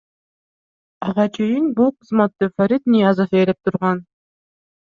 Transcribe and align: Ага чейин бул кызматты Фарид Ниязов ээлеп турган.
Ага 1.07 1.25
чейин 1.35 1.69
бул 1.81 1.93
кызматты 1.97 2.49
Фарид 2.57 2.91
Ниязов 2.95 3.39
ээлеп 3.43 3.63
турган. 3.71 4.05